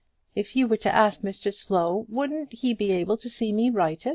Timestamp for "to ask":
0.77-1.21